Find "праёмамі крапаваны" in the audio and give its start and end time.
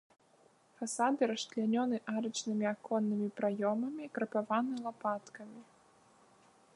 3.41-4.75